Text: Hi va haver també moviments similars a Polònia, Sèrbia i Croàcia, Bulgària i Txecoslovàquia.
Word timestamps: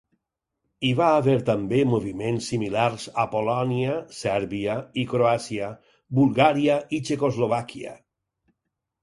Hi 0.87 0.89
va 0.99 1.09
haver 1.17 1.35
també 1.49 1.81
moviments 1.89 2.47
similars 2.53 3.05
a 3.25 3.25
Polònia, 3.35 3.99
Sèrbia 4.21 4.79
i 5.03 5.05
Croàcia, 5.13 5.69
Bulgària 6.23 6.81
i 6.99 7.03
Txecoslovàquia. 7.11 7.95